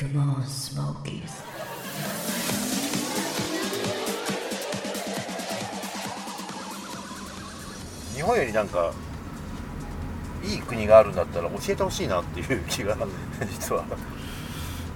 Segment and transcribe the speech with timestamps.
[0.00, 1.44] Come on, Smokies.
[8.14, 8.92] 日本よりなんか
[10.42, 12.96] いい国があるんだったら教えてほしいなっていう気が
[13.50, 13.84] 実は。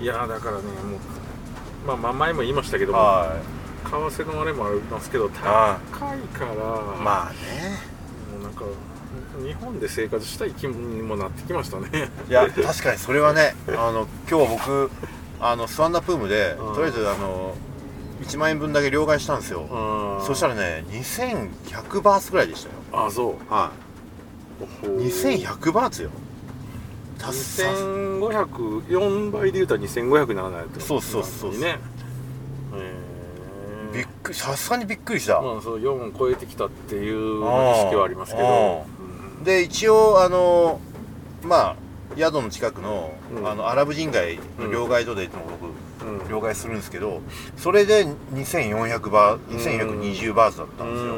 [0.00, 3.36] いやーだからねもうまあまあ前も言いましたけどもは
[3.84, 3.90] 為
[4.22, 6.06] 替のあれもありますけど高いあか
[6.46, 7.78] らいまあね。
[8.32, 8.64] もうなんか
[9.42, 12.10] 日本で生活したい気分にもなってきましたね。
[12.28, 14.90] いや確かにそれはねあの今日僕
[15.40, 16.74] あのスワンナプームでうん。
[16.74, 17.54] とりあえずあの
[18.22, 19.66] 1万円分だけ両替したんですよ。
[19.70, 23.06] あそしたらね2100バーツぐらいでしたよ。
[23.06, 23.52] あそう。
[23.52, 23.72] は
[24.60, 24.64] い。
[24.82, 26.10] ほほ2100バーツよ。
[27.18, 31.60] たっさ2504倍で言うたら2500にならないとそうそうそうそう。
[31.60, 31.78] ね
[32.74, 33.94] えー。
[33.94, 37.44] びっくりさすがにびっくりした、まあそう4を超えてきたっていう意
[37.84, 38.84] 識はありますけど、
[39.44, 40.80] で一応あの
[41.42, 41.76] まあ
[42.16, 43.48] 宿の近くの,、うん。
[43.48, 47.20] あのアラブ人街の両替所でいつも僕、両替するんですけど
[47.56, 51.14] それで2400バー2420バーツだったんですよ、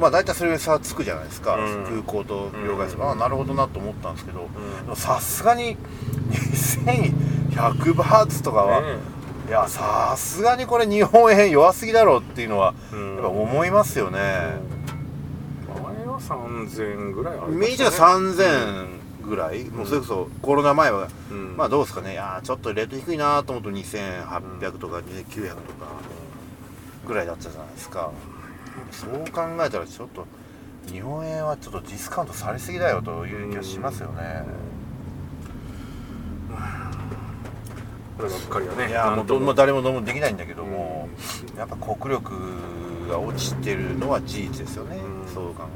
[0.00, 1.84] まあ大体それに差つくじゃないですか、うん。
[1.84, 3.08] 空港と両替する、うん。
[3.08, 4.48] ああなるほどなと思ったんですけど
[4.94, 5.76] さすがに
[6.30, 9.12] 2100バーツとかは、ね
[9.48, 13.14] いやさすがにこれ日本円弱すぎだろうっていうのはうん。
[13.16, 14.18] やっぱ思いますよね、
[16.36, 18.88] 3000ぐらいありイメージは3000
[19.26, 21.56] ぐらい、もうそれこそコロナ前は、うん。
[21.56, 22.12] まあどうですかね。
[22.12, 25.86] いやーちょっとレート低いなと思うと2800とか2900とか
[27.06, 28.10] ぐらいだったじゃないですか。
[28.90, 30.26] そう考えたらちょっと
[30.90, 34.44] 日本円はちょっとディスカウントされすぎだよという気がしますよね、
[38.16, 39.22] こればっかりはねいやーも。
[39.22, 41.08] うどもう誰も飲むできないんだけども、
[41.54, 42.32] うやっぱ国力
[43.08, 45.32] が落ちてるのは事実ですよね、うん。
[45.32, 45.68] そう考えたら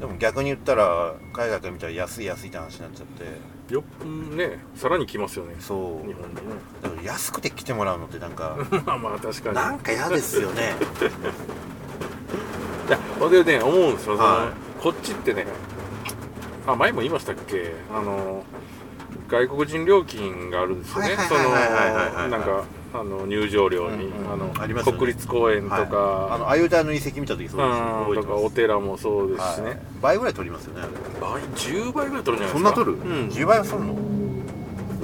[0.00, 3.24] でも逆に言ったら海外から見たら安い安いって話になっちゃって。
[3.72, 5.56] よっねさらに来ますよね。
[5.58, 6.06] そう。
[6.06, 6.40] 日本にね。
[6.82, 8.56] だから安くて来てもらうのってなんか
[8.86, 9.54] まあまあ確かに。
[9.56, 10.74] なんか嫌ですよね。
[12.88, 15.44] いや僕ね思うんですよ、はこっちってね
[16.68, 17.72] あ前も言いましたっけ？
[17.92, 18.44] あの
[19.28, 21.08] 外国人料金があるんですよね。
[21.08, 21.74] はいはいそはいはいはいはい
[22.14, 22.28] はい。
[22.30, 22.62] のなんか
[23.00, 24.98] あの入場料に、うんうんあのありますよね。
[24.98, 26.34] 国立公園とか、はい。
[26.34, 27.56] あのアユタヤの遺跡見た時そうです。
[27.56, 29.78] うんとかお寺もそうですしね、はい。
[30.00, 30.82] 倍ぐらい取りますよね
[31.20, 32.52] 倍10倍ぐらい取るんじゃないですか。
[32.52, 33.28] そんな取る、うん。
[33.28, 33.94] 10倍はするの？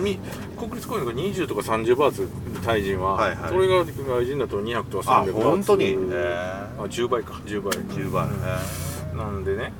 [0.03, 0.19] に
[0.59, 2.29] 国立公園が20とか30バーツ
[2.65, 3.51] タイ人は、はいはい。
[3.51, 5.43] それが外人だと200とかあ300バーツ。
[5.43, 5.85] 本当に？
[5.85, 7.35] へあえ10倍か。
[7.45, 7.73] 10倍。
[7.73, 9.73] 10倍、へなんでね。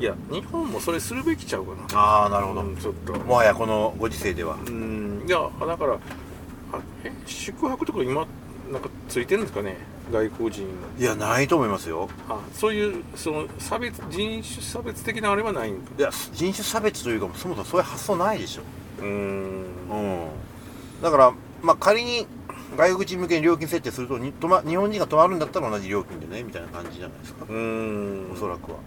[0.00, 1.86] いや日本もそれするべきちゃうかな。
[1.88, 3.12] ーああなるほど、うんちょっと。
[3.12, 4.56] もはやこのご時世では。
[4.66, 5.24] うん。
[5.26, 5.98] いやだからあ
[7.04, 8.26] え宿泊とか今
[8.72, 9.76] なんかついてるんですかね？
[10.12, 10.66] 外国人
[10.98, 12.08] いやないと思いますよ。
[12.28, 15.74] あそういうその差別人種差別的なあれはないん？
[15.76, 18.62] いや人種差別というかそもそもそういう発想ないでしょ。
[19.00, 19.64] うーん。
[19.90, 20.28] うん。
[21.02, 21.32] だから
[21.62, 22.26] まあ仮に
[22.76, 27.44] 外国人向けに料金設定するとに泊ま日本人が泊まるんだったら同じ料金でねみたいな感じじゃないですか。
[27.48, 28.32] うーん。
[28.32, 28.78] おそらくは。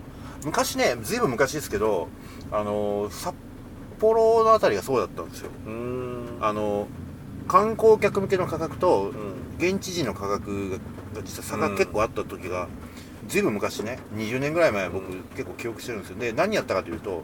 [0.45, 2.09] 昔ねずいぶん昔ですけど
[2.51, 3.33] あの札
[3.99, 5.49] 幌のあたりがそうだったんですよ。
[5.65, 6.37] うーん。
[6.41, 6.87] あの
[7.47, 9.33] 観光客向けの価格とうん。
[9.59, 12.67] 現地人の価格が実は差が結構あった時が、
[13.27, 15.23] ずいぶん昔ね20年ぐらい前僕、うん。
[15.35, 16.17] 結構記憶してるんですよ。
[16.17, 17.23] で何やったかというと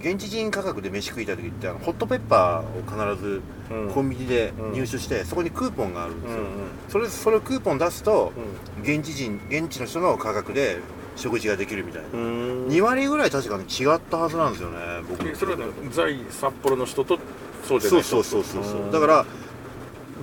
[0.00, 3.90] 現地人価格で飯食いたい時ってあのホットペッパーを必ずうん。
[3.90, 6.50] コンビニで入手して、そこにクーポンがあるんですよ、うんうん。
[6.88, 8.32] それそれをクーポン出すと
[8.78, 10.78] う現地人現地の人の価格で
[11.14, 12.18] 食事ができるみたいな、んうー
[12.66, 12.68] ん。
[12.68, 14.78] 2割ぐらい確かに違ったはずなんですよね
[15.08, 15.28] 僕。
[15.28, 17.18] えそれはね在札幌の人と
[17.62, 18.22] そうじゃないう人。
[18.22, 18.82] そそうそうそうそう。
[18.82, 19.26] うんだから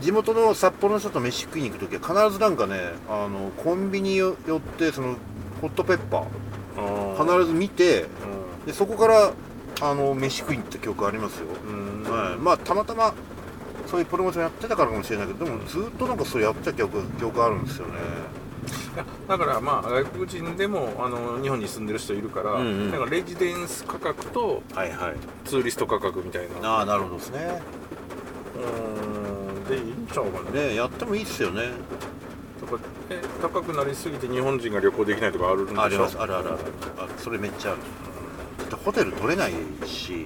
[0.01, 2.75] 地元の札幌の人と飯食いに行く時は必ずなんかね
[3.09, 5.15] あのコンビニ寄ってその
[5.61, 7.15] ホットペッパあー。
[7.17, 8.07] ー必ず見てう
[8.67, 9.33] でそこから
[9.81, 12.11] あの飯食いに行った記憶ありますよ、んうん。
[12.11, 13.13] はい、まあたまたま
[13.87, 17.93] そういうプロモーションやってたからかもしれないけどでもずっとなんかそれやってた記憶記憶あるんですよね。
[19.27, 22.91] だからまあ外国人でもあの日本に住んでる人いるから、うんうん。
[22.91, 25.13] なんかレジデンス価格とはいはい。
[25.45, 26.69] ツーリスト価格みたいな。
[26.69, 27.61] ああなるほどですね。
[28.55, 29.16] うーん
[29.67, 30.69] でいいんちゃうかね。
[30.69, 31.71] ねやってもいいっすよね。
[32.59, 35.81] とかえ高くなりすぎて日本人が旅行できないとかあるんでしょ？
[35.81, 36.57] ありますあるあるある。
[36.99, 37.81] あるそれめっちゃある。
[38.69, 39.53] だってホテル取れない
[39.85, 40.25] し。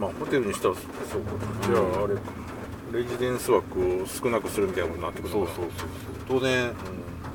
[0.00, 0.80] まあホテルにしたらそ
[1.18, 1.32] うか。
[1.66, 2.20] じゃああれか
[2.92, 5.88] レジデンス枠を少なくするみたいなことになってくるそうそうそうそう。
[6.28, 6.72] 当然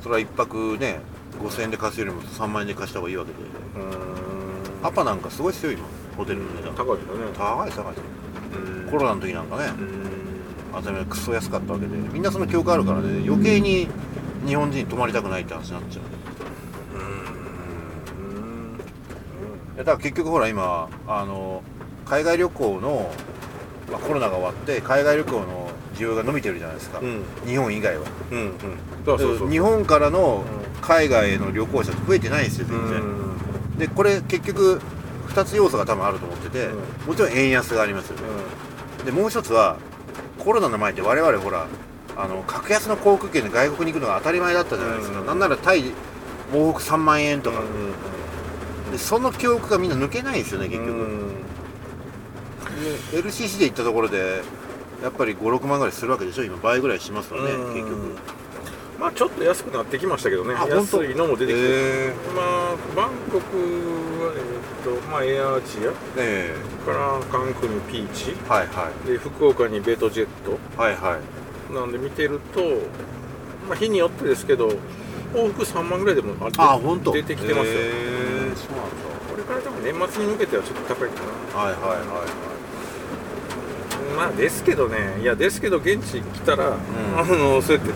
[0.02, 1.00] それは一泊ね
[1.40, 3.38] 5000円で貸すよりも3万円で貸した方がいいわけで。
[3.84, 4.82] うん。
[4.82, 5.84] パパなんかすごいですよ今。
[6.16, 6.74] ホテルの値段。
[6.74, 7.02] 高いよね。
[7.36, 7.94] 高い高い
[8.90, 9.72] コロナの時なんかね。
[9.78, 10.07] うん
[10.74, 13.22] 当たり前クソ安かったわけでみんなその記憶あるからね。
[13.26, 13.88] 余計に
[14.46, 16.02] 日本人泊まりたくないって話になっちゃう。
[16.96, 18.78] うん。
[19.74, 21.62] いやだから結局ほら今あの
[22.04, 23.10] 海外旅行の
[23.90, 27.24] まあ、コロナが終わって海外旅行の需要が伸びてるじゃないですか、うん。
[27.46, 28.04] 日本以外は。
[28.30, 28.38] うん。
[28.38, 28.52] うん。
[29.06, 29.50] そうそうそう。
[29.50, 33.78] 日本からのう海外への旅行者って増えてないんですよ全然、うん。
[33.78, 34.82] でこれ結局
[35.28, 37.08] 2つ要素が多分あると思ってて、うん。
[37.08, 38.22] もちろん円安がありますよね、
[39.06, 39.78] でもう一つは
[40.38, 41.66] コロナの前って我々ほら
[42.16, 45.92] あの格安の航空券で外国に行くのが当たり前だったじゃないですか、うんなんならタイ
[46.52, 51.28] 往復3万円とか、うんでその記憶がみんな抜けないんですよね結局、うん
[53.12, 54.42] で LCC で行ったところで
[55.02, 56.44] やっぱり56万ぐらいするわけでしょ？
[56.44, 57.74] 今倍ぐらいしますよね、うん。
[57.74, 58.16] 結局
[58.98, 60.54] まあちょっと安くなってきましたけどね。
[60.54, 66.52] 安いのも出てきて、へまあバンコクはえーっとまあエアアジアえ
[66.84, 68.32] からカンクンにピーチ。
[68.46, 70.52] えはいはで福岡にベトジェット。
[70.52, 71.18] いはいは
[71.70, 71.72] い。
[71.72, 72.60] なんで見てると、
[73.68, 74.68] まあ、日によってですけど
[75.34, 76.80] 往復3万ぐらいでもああ
[77.12, 77.90] 出てきてますよ、へ
[78.50, 78.88] えそうなん
[79.28, 81.20] これからでも年末に向けてはちょっと高いか
[81.52, 82.06] だはいはいはい。
[84.16, 85.20] なまあですけどね。
[85.20, 86.72] いやですけど現地来たら、ん。
[87.16, 87.92] あのそうやって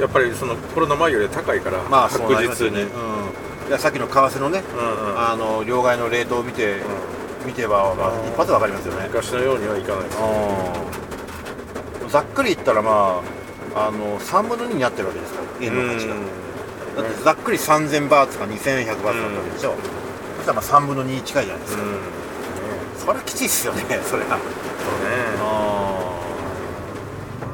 [0.00, 5.18] やっぱりそのコロナ前よりは高いからまあ確実に、うん、いやさっきの為替のねうんうん。
[5.18, 6.82] あの両替のレートを見て、
[7.46, 9.06] 見てば、まあ、一発でわかりますよね。
[9.08, 10.18] 昔のようにはいかないです
[12.02, 12.08] うん。
[12.08, 13.22] ざっくり言ったらま
[13.74, 16.14] ああの3分の2になってるわけですから円の価値が。
[16.96, 19.74] だってざっくり3000バーツか2100バーツだったわけでしょ、
[20.38, 21.92] そしたらまあ3分の2近いじゃないですか、うん。
[21.92, 21.98] ね
[22.96, 24.38] そりゃきついっすよねそれは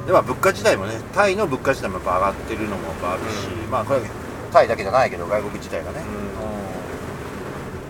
[0.06, 4.06] でまあ物価自体もねタイの物価自体もやっぱ上がってるのもあるし、うまあこれは
[4.52, 6.06] タイだけじゃないけど外国自体がね、うん。
[6.06, 6.12] うん。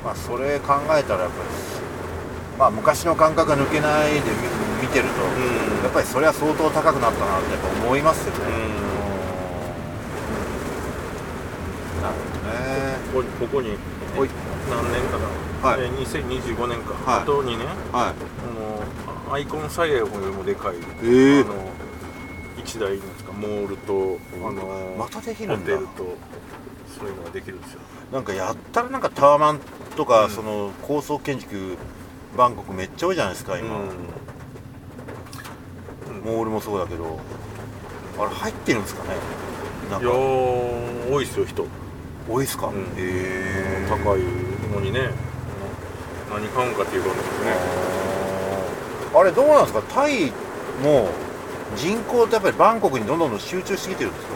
[0.05, 1.49] まあそれ考えたらやっぱり
[2.59, 4.27] まあ昔の感覚が抜けないで見
[4.83, 5.27] 見てると、う
[5.81, 5.83] ん。
[5.83, 8.49] やっぱりそれは相当高くなったなってやっぱ思いますよね、う
[11.99, 12.03] ん。
[12.03, 12.15] なる
[13.13, 13.33] ほどね。
[13.41, 13.79] ここに
[14.69, 15.27] 何年かな、
[15.71, 15.81] はい。
[15.81, 17.23] えー2025年か、はい。
[17.23, 18.15] あと2年はい。
[19.23, 21.72] あのアイコンサイエよりもでかい、ええあの
[22.73, 23.33] 一台なんですか？
[23.33, 25.73] モールとあのまたできるんだ。
[25.73, 26.17] ホテルと
[26.99, 27.81] そういうのができるんですよ。
[28.11, 29.61] なんかやったらなんかタワマン
[29.95, 30.31] とか、うん。
[30.31, 31.77] その高層建築
[32.35, 33.89] バンコクめっちゃ多いじゃないですか今、うん。
[36.25, 37.21] モールもそうだけど。
[38.19, 39.11] あれ入ってるんですかね？
[39.91, 41.67] なんいや多いですよ人。
[42.31, 42.77] 多いですか、うん。
[42.77, 44.23] へえ高い
[44.73, 45.11] のにね。
[46.31, 47.53] 何買うんかっていうことですね。
[49.15, 49.83] あれどうなんですか？
[49.83, 50.33] タイ
[50.83, 51.11] も
[51.77, 54.33] 人口ってやっぱりバンコクにどんどん集中してきてるんですか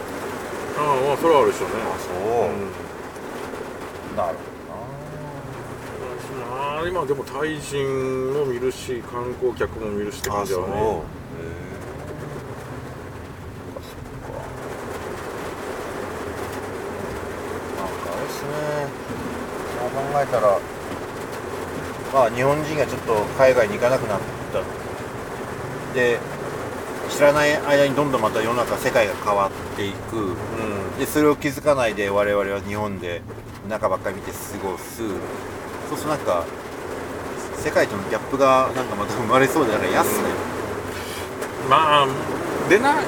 [0.79, 1.75] ああまあそれはあるでしょうね。
[1.83, 2.15] あそう、
[2.51, 2.53] う
[4.13, 4.17] ん。
[4.17, 4.39] なる
[6.51, 10.73] まあ今でもタイ人も見るし観光客も見るしってほどな感じはね。
[18.27, 20.59] そう考えたら
[22.13, 24.21] まあ日本人がちょっと海外に行かなくなっ
[24.53, 24.63] た。
[25.95, 26.19] で
[27.17, 30.17] 知らない間にどんどんまた世の中世界が変わっていく。
[30.17, 30.99] うん。
[30.99, 33.23] でそれを気づかないで我々は日本で
[33.71, 34.99] 中ばっかり見て過ごす。
[35.89, 36.45] そうするとなんか
[37.57, 40.29] 世界とのギャップがなんかまた生まれそうでなんか嫌っすね、
[41.71, 42.07] まあ
[42.69, 43.05] 出ない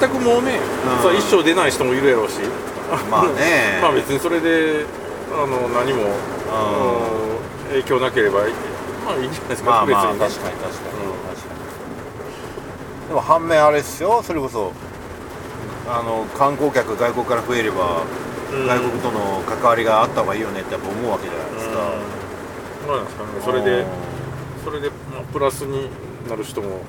[0.00, 1.02] 全くもうね、うん。
[1.02, 2.40] さ一生出ない人もいるやろうし。
[3.10, 3.78] まあね。
[3.80, 4.84] まあ別にそれで
[5.32, 6.12] あの何も、
[6.52, 7.00] あの
[7.70, 8.40] 影響なければ
[9.06, 10.26] まあいいんじゃないですか、まあまあ別にね。
[10.26, 11.19] 確かに確かに、確かに
[13.10, 14.22] でも反面あれですよ。
[14.22, 14.72] それこそ
[15.88, 18.04] あの観光客外国から増えれば、
[18.52, 18.66] うん。
[18.68, 21.74] 外国との関わりがあった方がいいよねってやっぱ思うわけじゃないですか、
[22.86, 22.94] うん。
[22.94, 23.30] なんですかね。
[23.42, 23.84] それで
[24.64, 25.90] それで、まあ、プラスに
[26.28, 26.82] なる人も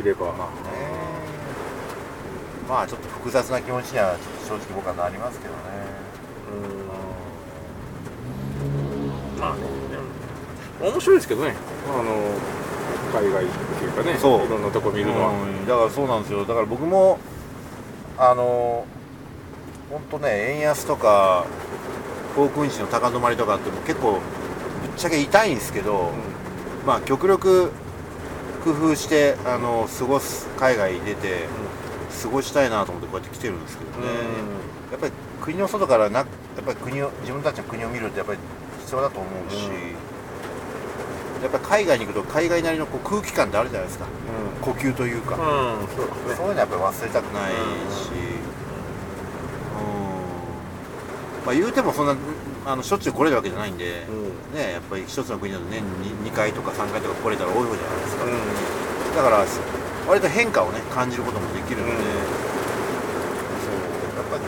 [0.00, 0.46] いれば、まあね。
[2.66, 5.60] まあちょっと複雑な気持ちにはちょっと正直僕はなりますけどね。
[9.36, 9.38] うん。
[9.38, 9.60] まあね。
[10.80, 11.54] 面白いですけどね。
[11.92, 13.44] あの海外
[13.76, 14.46] っていうかねそう。
[14.46, 15.66] いろんなとこ見るのは、うん。
[15.66, 16.44] だからそうなんですよ。
[16.44, 17.18] だから僕も
[18.18, 18.86] あの
[19.90, 21.46] 本当ね円安とか
[22.34, 24.20] 航空運賃の高止まりとかっても結構ぶっ
[24.96, 26.10] ちゃけ痛いんですけど、
[26.86, 27.70] まあ極力
[28.64, 31.46] 工夫してあの過ごす海外に出て
[32.22, 34.06] 過ごしたいなと思ってこうやって来てるんですけどね、
[34.90, 36.26] やっぱり国の外からなやっ
[36.64, 38.38] ぱり国を自分たちの国を見るってやっぱり
[38.80, 39.68] 必要だと思うし、
[41.42, 44.06] やっぱり海外に行くと海外なりのこう空気感ってあるじゃないですか。
[44.62, 46.34] 呼吸というか、うん、うん、そうですね。
[46.36, 48.14] そういうのはやっぱり忘れたくないし、う
[51.42, 51.46] ん。
[51.46, 52.16] まあ言うてもそんな
[52.64, 54.58] あのしょっちゅう来れるわけじゃないんで、うん。
[54.58, 58.28] ねやっぱり一つの国だと年に2回とか3回とか来れたら多い方じゃないですか、う
[59.16, 59.46] だから
[60.08, 62.00] 割と変化をね感じることもできるので、うん。
[63.62, 63.78] そう。
[64.18, 64.42] やっぱり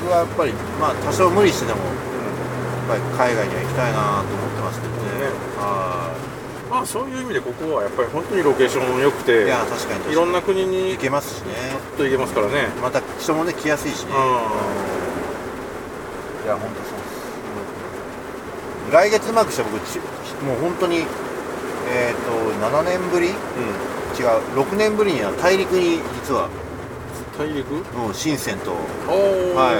[0.00, 1.84] 僕はやっぱりまあ多少無理してでもや
[2.96, 4.49] っぱり海外には行きたいなと思って
[6.82, 11.54] あそういう意味でここはやっぱり本当にロケーション良くていや確かにいろんな国に行けますしね。
[11.96, 12.68] と行けますからね。
[12.82, 14.12] また人もね来やすいしね。
[14.12, 14.14] う
[16.46, 17.04] いや本当そうで
[18.90, 19.98] す、来月マークした僕ち
[20.44, 21.04] もう本当に
[21.92, 22.30] えっ、と
[22.66, 23.26] 7年ぶり？
[23.28, 26.48] 違ん、うん、う6年ぶりには大陸に実は、
[27.36, 27.74] 大陸？
[27.74, 29.72] うん、深センとは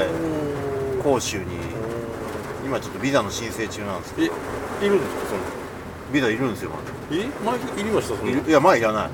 [1.00, 1.02] い。
[1.02, 1.44] 広州に
[2.64, 4.34] 今ちょっとビザの申請中なんですけど。
[4.82, 5.26] えいるんですか？
[5.30, 5.59] その
[6.12, 6.70] ビザいるんですよ
[7.10, 7.28] え？
[7.44, 8.42] 前いりましたいる。
[8.46, 9.04] いや前いらない。
[9.06, 9.10] あ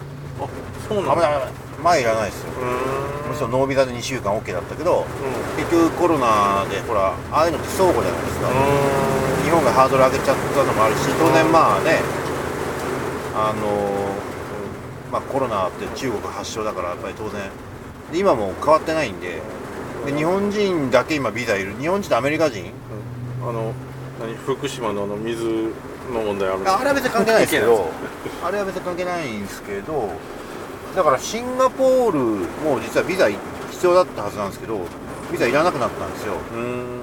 [0.88, 1.14] そうなんだ。
[1.14, 1.52] 危ない危ない。
[1.82, 2.52] 前いらないですよ。
[2.52, 3.30] うーん。
[3.30, 5.56] もちろんノービザで2週間 OK だったけどうん。
[5.56, 8.48] 結局コロナでほらああいうのって相互じゃないですか。
[8.48, 8.52] う
[9.44, 12.00] 日本がハードル上げちゃったのもあるし当然まあね
[13.34, 14.14] あの
[15.12, 17.50] まあコロナって中国発祥だからやっぱり当然。
[18.12, 19.40] で今も変わってないんで
[20.06, 21.74] で日本人だけ今ビザいる。
[21.80, 22.72] 日本人とアメリカ人？
[23.42, 23.72] あの
[24.20, 24.34] 何？
[24.36, 25.72] 福島のあの水
[26.12, 27.90] の問題あるんですあれは別に関係ないですけ関ど。
[28.44, 30.08] あれは別に関係ないんですけど
[30.94, 32.18] だからシンガポール
[32.64, 33.40] も実はビザ必
[33.86, 34.80] 要だったはずなんですけど
[35.30, 36.34] ビザいらなくなったんですよ。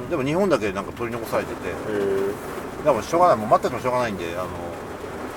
[0.10, 1.60] でも日本だけなんか取り残されてて。
[1.90, 2.84] えー。
[2.84, 4.50] でもしょうがないもう待っててもしょうがないんであの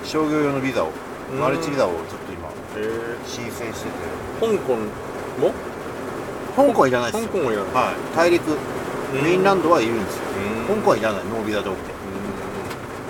[0.05, 0.91] 商業用のビザを
[1.33, 1.41] うん。
[1.41, 3.29] マルチビザをちょっと今えー。
[3.29, 3.93] 申請してて。
[4.41, 4.75] 香港
[5.41, 5.53] も？
[6.57, 7.29] 香港はいらないですよ。
[7.29, 7.75] 香港もいらない。
[7.75, 7.95] はい。
[8.17, 8.55] 大陸う
[9.19, 9.23] ん。
[9.23, 10.23] メインランドはいるんですよ。
[10.71, 10.77] うん。
[10.77, 11.25] 香港はいらない。
[11.25, 11.75] ノービザで OK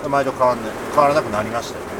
[0.07, 1.91] う前と変わんない変わらなくなりましたよね。
[1.91, 1.97] ん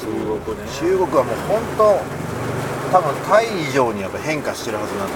[0.00, 0.06] 中
[0.46, 0.64] 国ね。
[0.80, 2.00] 中国はもう本当
[2.98, 5.14] 多分タイ以上にやっぱ変化してるはずなのに。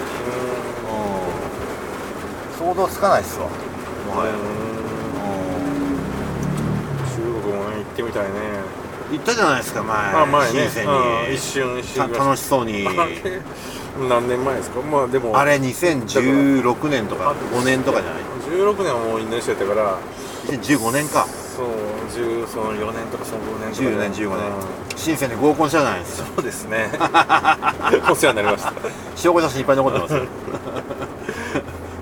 [2.68, 2.74] うん。
[2.74, 3.46] 想像つかないっすわ。
[3.46, 4.32] もはや。
[4.32, 4.38] うん。
[7.08, 8.30] 中国もね行ってみたいね。
[9.12, 9.96] 行ったじゃないですか前。
[9.96, 10.68] あ前ね。
[10.68, 10.84] 深
[11.30, 11.34] に。
[11.34, 12.84] 一瞬一た瞬楽しそうに。
[14.08, 14.80] 何年前ですか？
[14.80, 15.38] まあでも。
[15.38, 18.21] あれ2016年とか5年とかじゃない？
[18.52, 19.98] 16年はもうインドネシアやったから。
[20.46, 21.26] 2015年か。
[21.26, 21.66] そう
[22.10, 24.28] 10その4年とかその5年とか10年15年。
[24.28, 24.96] うん。
[24.96, 26.28] 深センで合コンしたじゃないですか。
[26.36, 26.90] そうですね。
[28.10, 28.72] お世話になりました。
[29.16, 30.14] 証拠写真いっぱい残ってます。
[30.14, 30.22] よ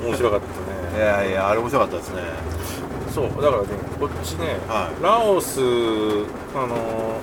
[0.05, 0.59] 面白かったです
[0.95, 0.99] ね。
[0.99, 2.23] いやいやあれ面白かったですね。
[3.15, 5.03] そうだからねこっちね、はい。
[5.03, 7.21] ラオスあの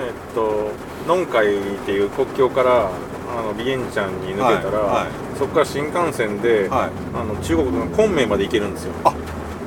[0.00, 0.70] えっと
[1.06, 2.90] ノンカイっていう国境から
[3.28, 5.38] あのビエンチャンに抜けたら、はいはい。
[5.38, 6.90] そこから新幹線で、はい。
[7.14, 8.92] あの中国の昆明まで行けるんですよ。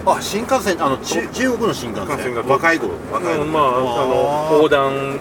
[0.06, 2.08] あ新幹線あの中中国の新幹線。
[2.08, 5.20] 新幹線が若い子若い子うんまああの横断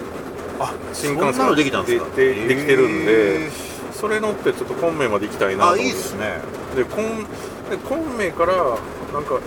[0.61, 2.17] あ新幹線そんなのできたんですか？
[2.17, 3.51] ででできてるんでへ
[3.93, 6.39] それ乗ってちょっと昆明まで行きたいなあいいっすね。
[6.77, 7.05] で昆
[7.69, 8.55] で昆明から
[9.13, 9.41] なんか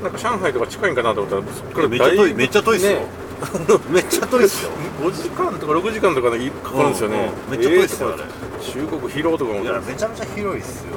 [0.00, 3.00] なんか上海とか近いんかなと思ったらそこからめっちゃ遠いめっちゃ遠いっすよ。
[3.00, 3.06] ね
[3.90, 4.70] めっちゃ遠いっすよ。
[5.02, 8.24] 5時間とか6時間とかでかかるんですよね、うんうんめっちゃ遠いっすよえーと
[8.62, 10.94] 中国広とかもいやめちゃめちゃ広いっすよ。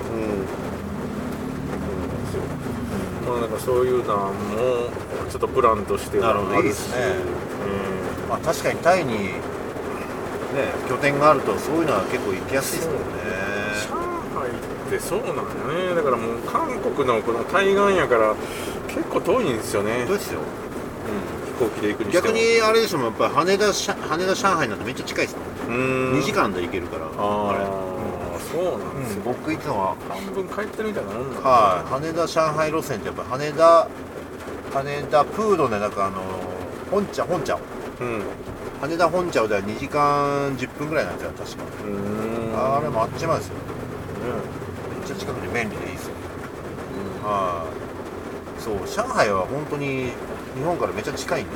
[3.25, 3.31] うん。
[3.31, 4.31] まあなんかそういうのも
[5.29, 6.57] ちょっとプランとしてはなるほど。
[6.59, 6.65] あるし。
[6.65, 6.95] いいですね。
[8.29, 9.31] まあ確かにタイにね
[10.87, 13.01] 拠点があるとそういうのは結構行きやすいですもんね。
[13.89, 13.95] 上
[14.41, 14.53] 海っ
[14.91, 15.95] てそうなんだね。
[15.95, 18.35] だからもう韓国のこの対岸やから
[18.87, 20.39] 結構遠いんですよね、どうですよ。
[20.39, 20.64] 飛
[21.55, 26.19] 行機で行くにしても逆にあれでしょやっぱり羽田羽田上海なんてめっちゃ近いですもんうーん。
[26.19, 27.05] 2時間で行けるから。
[27.05, 31.89] あれあそうなんですよ、僕いつもは半分帰ってるみたいなもんなんだはい。
[31.91, 33.87] 羽田上海路線ってやっぱ羽田
[34.73, 36.21] 羽田プードでなんかあの
[36.91, 37.57] 本茶本茶。
[37.99, 38.19] うん。
[38.19, 38.21] う
[38.81, 41.63] 羽田本茶では2時間10分ぐらいなんですよ確か。
[42.77, 43.53] あれもあっちまですよ。
[44.99, 46.13] めっちゃ近くで便利でいいですよ。
[47.23, 47.65] は
[48.59, 48.61] い。
[48.61, 50.11] そう上海は本当に
[50.55, 51.51] 日本からめっちゃ近いんで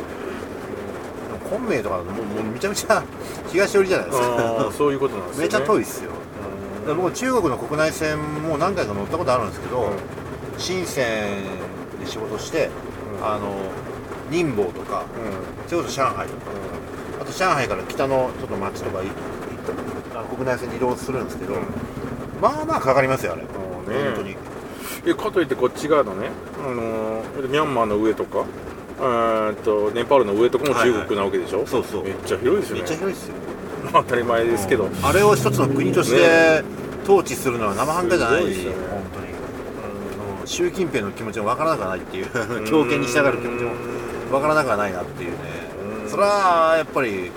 [1.50, 3.04] 昆明とかもうもうめちゃめちゃ
[3.52, 4.68] 東寄りじゃないですあか。
[4.70, 6.12] あそういうことなんですよ、ね、めっちゃ遠いいっすよ。
[6.12, 9.90] だから僕中国の国内線も何回か乗ったことあるんですけど、うん。
[10.60, 12.70] 深センで仕事して、
[13.20, 13.26] うん。
[13.26, 13.54] あの
[14.30, 15.04] 寧波とか
[15.64, 15.70] うん。
[15.70, 16.28] それこそ上海とか。
[17.22, 19.10] あと上海から北のちょっと町とか行っ
[20.14, 21.60] た国内線で移動するんですけど、うん。
[22.42, 23.48] まあまあかかりますよあれ、ね。
[24.14, 24.36] 本当に。
[25.06, 26.30] えかといってこっち側のね、
[26.64, 28.44] あのーミャンマーの上とか
[29.00, 32.04] えーっとネパールの上とかも中国なわけでしょ、そうそう。
[32.04, 33.34] めっちゃ広いですよめねっちゃ広いっすよ。
[33.94, 36.64] まあ当たり前ですけど、うんあれを一つの国として
[37.04, 38.42] 統治するのは生半可じゃない。
[38.42, 38.78] すごいですよね。
[38.92, 42.26] 本当に、うん習近平の気持ちもわからなくはないっていう。
[42.66, 43.72] 強権に従う気持ちも
[44.32, 45.38] わからなくはないなっていうね。
[46.04, 46.10] うん。
[46.10, 47.32] それはやっぱり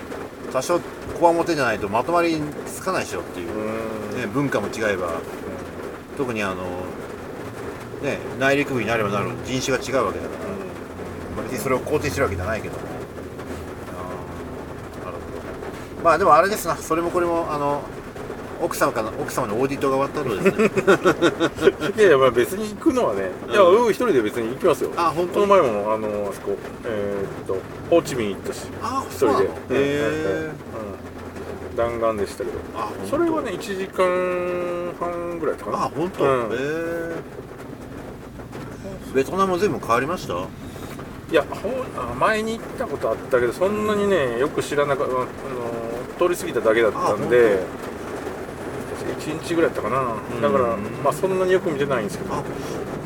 [0.51, 0.79] 多少
[1.19, 3.49] こわもてじゃないとまとまりつかないでしょっていう。
[3.49, 4.21] う、ん。
[4.21, 5.21] ね、文化も違えば。
[6.17, 6.55] 特にあの
[8.03, 10.42] ね内陸部になればなるほど人種が違うわけだか
[11.41, 12.81] 別にそれを肯定してるわけじゃないけども。
[12.83, 12.87] な
[15.11, 15.17] るほ
[15.97, 16.03] ど。
[16.03, 16.75] まあでもあれですな。
[16.75, 17.81] それもこれもあの
[18.61, 21.91] 奥様かな奥様のオーディトが終わった後ですね。
[21.97, 24.91] いやいやまあ別に行くのはね、いやうんうん一人で別に行きますよ。
[24.95, 25.33] あ本当？
[25.33, 27.57] この前もあのあそこえーっと
[27.89, 29.43] ホーチミン行ったしあ一人で。
[29.45, 30.51] へえ
[31.71, 31.75] うん。
[31.75, 32.59] 弾丸でしたけど。
[32.77, 35.77] あそれはね1時間半ぐらいかな。
[35.85, 36.29] あ本当、うん。
[36.29, 37.15] へえ
[39.13, 40.35] ベトナム全部変わりました？
[41.33, 45.25] いやほんあ前に行ったことあったけどそんなにねよく知らなかったあの
[46.19, 47.63] 通り過ぎただけだったんで
[49.19, 50.15] 1日ぐらいだったかな。
[50.41, 52.43] だからうんまあそんなによく見てないんですけどあ。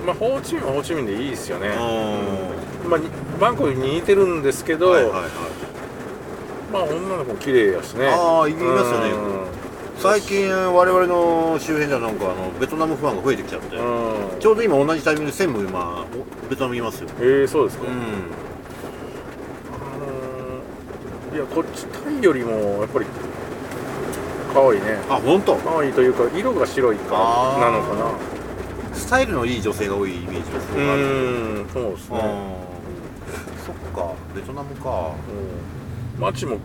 [0.05, 1.69] まあホーチミンはホーチミンでいいですよね。
[1.69, 3.07] うまあに
[3.39, 5.21] バンコクに似てるんですけど、はいはいはい。
[6.73, 8.09] まあ女の子も綺麗やしね。
[8.09, 9.11] ああ言いますよね。
[9.11, 9.46] うん
[9.99, 14.39] 最近我々の周辺ではなんかあのベトナムファンが増えてきちゃって、うん。
[14.39, 16.05] ちょうど今同じタイミングで専務今
[16.45, 17.09] おベトナムいますよ。
[17.19, 17.93] えー、そうですか、うん。
[17.93, 17.95] あ
[19.97, 23.05] のーいやこっちタイよりもやっぱり
[24.53, 24.99] 可愛いね。
[25.09, 25.55] あ本当？
[25.55, 27.59] 可愛いというか色が白いからあー。
[27.59, 28.11] なのかな。
[28.95, 32.23] スタイルのいい女性が多いイメージがすごうんそうですね、うん。
[33.65, 35.11] そっかベトナムか。
[36.15, 36.59] うん、街もね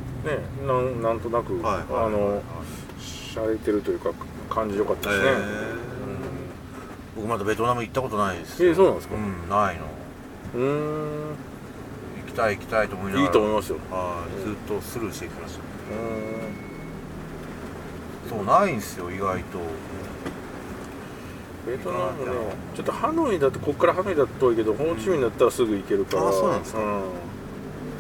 [0.67, 1.85] なんなんとなく、はいはい。
[2.07, 2.43] あの
[3.33, 4.11] 洒落てるというか
[4.51, 5.75] 感じよかったへですね、え
[7.17, 8.65] 僕まだベトナム行ったことないです。
[8.65, 9.15] えーそうなんですか？
[9.15, 9.83] うんないの。
[10.55, 10.71] うんうー
[11.33, 11.37] ん。
[12.27, 13.27] 行きたい行きたいと思いながら。
[13.27, 13.77] いいと思いますよ。
[13.91, 15.61] はいずっとスルーしてきました。
[15.61, 15.63] う
[18.29, 19.59] そうないんですよ意外と。
[19.59, 19.63] ん
[21.67, 22.33] ベトナムね
[22.75, 26.29] ちょっとハノイだとここからハノイだと遠いけどホーチミンだったらすぐ行けるから。
[26.29, 26.81] あそうなんですか。
[26.81, 26.83] ん。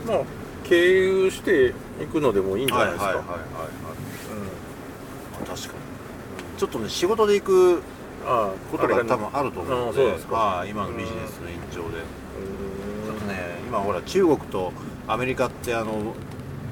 [0.09, 0.21] まあ
[0.65, 3.49] 経由して行くのでもいいんじゃないですか、はいはいはいはいはい。
[3.92, 3.92] あ
[5.55, 6.59] 確かに。
[6.59, 7.83] ちょっとね仕事で行く
[8.71, 10.37] ことが多分あると思うのでですか。
[10.37, 11.99] はい今のビジネスの延長で。
[11.99, 12.03] う
[13.07, 14.73] ちょっとね今ほら中国と
[15.09, 16.15] アメリカってあの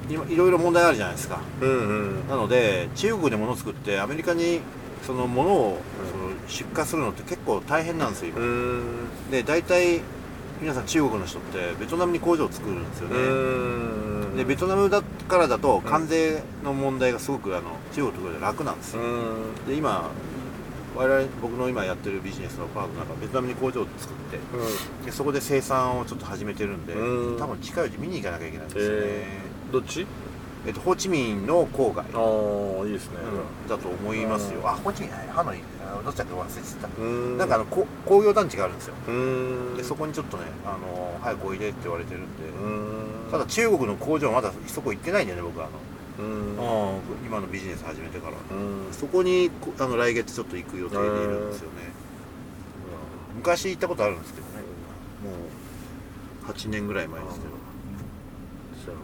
[0.09, 1.39] 今いろいろ問題あるじゃないですか。
[1.61, 2.27] んうんうん。
[2.27, 4.61] なので中国で物を作ってアメリカに
[5.05, 5.77] その物を
[6.11, 9.31] その出荷するのって結構大変なんですようーん。
[9.31, 10.01] で大体
[10.61, 19.01] 皆さん中国の人ってベトナムに工場を作るんですようねでベトナムだからだと関税の問題がすごくあの中国と比べて楽なんですよ。
[19.01, 19.65] うん。
[19.67, 20.09] で今
[20.95, 24.37] 我々僕の今やってるビジネスのパートナーがベトナムに工場を作って
[25.05, 27.39] でそこで生産をちょっと始めてるんでうん。
[27.39, 30.05] 多分近いうち見に行かなきゃいけないんですよね、えー、どっち？
[30.67, 33.17] えっと、ホーチミンの郊外、ああいいですね。
[33.63, 33.67] うん。
[33.67, 34.61] だと思いますよ。
[34.63, 35.57] あホーチミンハノイ。
[35.57, 36.87] あのどっちだっけ忘れてた。
[37.37, 38.95] なんかあのこ工業団地があるんですよ。
[39.77, 42.27] でそこにちょっとねあの早くおいでって言われてるんで、
[43.31, 45.69] ただ中国の工場まだそこ行ってないんだよね僕はあ
[46.19, 48.33] うーんの、今のビジネス始めてから。
[48.33, 48.93] うん。
[48.93, 51.75] そこにこあの来月ちょっと行く予定でいるんですよね、
[53.35, 54.53] 昔行ったことあるんですけどね。
[55.23, 55.31] も
[56.49, 57.61] う8年ぐらい前ですけど。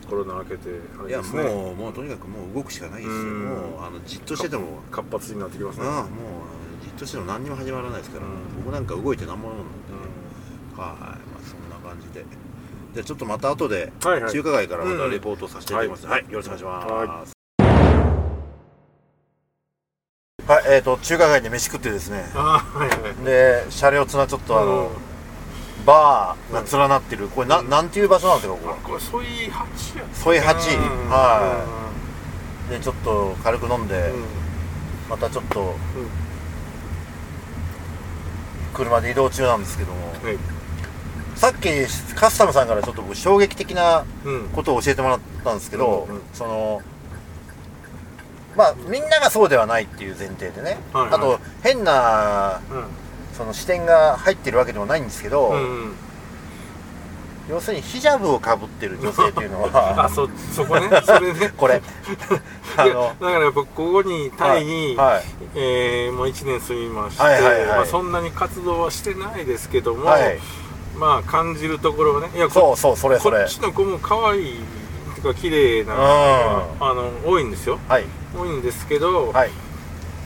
[0.10, 3.16] コロナ明けてあれいやもうもうとにかくもう動くしかないですよ。
[3.16, 3.46] うん。
[3.46, 4.82] もうあのじっとしてても。
[4.90, 5.86] 活発になってきますね。
[5.86, 6.08] ああもう
[6.98, 8.64] としても何にも始まらないですから、うん。
[8.66, 10.04] 僕なんか動いて何もなんで、は
[10.78, 12.26] いまあそんな感じで。
[12.94, 14.32] じゃあちょっとまた後ではいはい。
[14.32, 16.24] 中華街からまたうんレポートさせていただきます、はい。
[16.24, 17.32] はい、よろしくお願いします。
[20.48, 22.24] ははい、えー、と中華街で飯食ってですね。
[22.34, 23.26] はいはい。
[23.26, 24.92] で車両つなちょっとあの、
[25.86, 27.28] バーが連なってる。
[27.28, 31.66] これな,、ん、なんていう場所なんですかこここれソイ八やソイ八うんは
[32.70, 34.24] でちょっと軽く飲んで、うん。
[35.10, 36.27] またちょっとうん
[38.78, 40.38] 車で移動中なんですけどもはい。
[41.36, 41.70] さっき
[42.16, 44.50] カスタムさんからちょっと僕衝撃的なうん。
[44.50, 46.82] ことを教えてもらったんですけど、うんうんその
[48.56, 51.14] まあみんながそうではないっていう前提でね、はいはい。
[51.14, 52.60] あと変な
[53.34, 55.58] その視点が入ってるわけでもないんですけど、うんう
[55.90, 55.96] ん
[57.50, 60.90] 要するにヒジャブをかぶってる女性っていうの あはそそこね。
[61.06, 61.52] それね。
[61.56, 61.82] これ。
[62.78, 65.24] だからやっぱここにタイに、はい
[65.56, 67.66] えーもう1年住みまして、はいはいはい。
[67.78, 70.40] まあ、そんなに活動はしてないですけども、はい。
[70.98, 73.40] まあ感じるところはねいやこそうそうそれそれ。
[73.40, 74.62] こっちの子も可愛いっ
[75.16, 77.80] ていうか綺麗な、あの多いんですよ。
[77.88, 78.06] はい。
[78.38, 79.50] 多いんですけど、はい。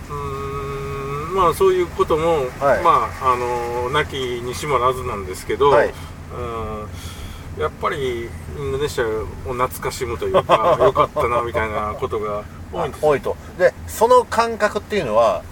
[0.09, 2.83] うーんまあそういうことも、はい。
[2.83, 5.87] まああのなきにしもあらずなんですけど、はい。
[5.87, 6.87] うん
[7.57, 13.09] やっぱりインドネシアを懐かしむというか よかったなみたいなことが多いんですよ。
[13.09, 13.37] 多いと。
[13.57, 15.43] でその感覚っていうのは